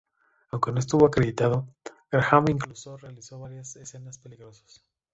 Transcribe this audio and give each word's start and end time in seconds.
Aunque 0.49 0.71
no 0.71 0.79
estuvo 0.79 1.05
acreditado, 1.05 1.67
Graham 2.11 2.45
incluso 2.49 2.97
realizó 2.97 3.37
varias 3.39 3.75
escenas 3.75 4.17
peligrosas. 4.17 4.83